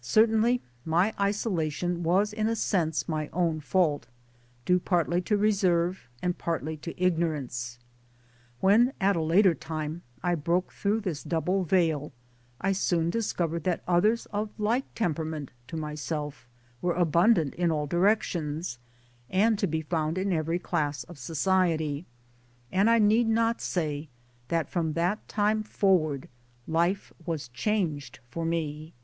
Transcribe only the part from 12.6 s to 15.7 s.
I soon discovered that others of like tempera ment